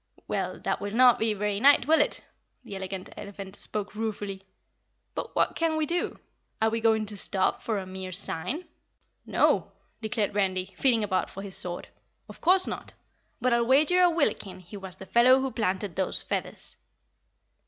"Well, 0.27 0.59
that 0.61 0.81
will 0.81 0.89
not 0.95 1.19
be 1.19 1.35
very 1.35 1.59
'nite,' 1.59 1.85
will 1.85 2.01
it?" 2.01 2.23
The 2.63 2.75
Elegant 2.75 3.11
Elephant 3.15 3.55
spoke 3.55 3.93
ruefully. 3.93 4.41
"But 5.13 5.35
what 5.35 5.55
can 5.55 5.77
we 5.77 5.85
do? 5.85 6.17
Are 6.59 6.71
we 6.71 6.81
going 6.81 7.05
to 7.05 7.15
stop 7.15 7.61
for 7.61 7.77
a 7.77 7.85
mere 7.85 8.11
sign?" 8.11 8.67
"No!" 9.27 9.71
declared 10.01 10.33
Randy, 10.33 10.73
feeling 10.75 11.03
about 11.03 11.29
for 11.29 11.43
his 11.43 11.55
sword. 11.55 11.87
"Of 12.27 12.41
course 12.41 12.65
not. 12.65 12.95
But 13.39 13.53
I'll 13.53 13.67
wager 13.67 14.01
a 14.01 14.09
Willikin 14.09 14.61
he 14.61 14.75
was 14.75 14.95
the 14.95 15.05
fellow 15.05 15.39
who 15.39 15.51
planted 15.51 15.95
those 15.95 16.19
feathers." 16.23 16.77